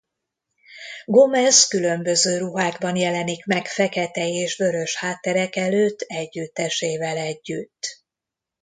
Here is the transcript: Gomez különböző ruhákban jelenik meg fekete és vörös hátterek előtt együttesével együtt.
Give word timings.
Gomez 1.05 1.67
különböző 1.67 2.37
ruhákban 2.37 2.95
jelenik 2.95 3.45
meg 3.45 3.65
fekete 3.67 4.27
és 4.27 4.57
vörös 4.57 4.97
hátterek 4.97 5.55
előtt 5.55 5.99
együttesével 5.99 7.17
együtt. 7.17 8.01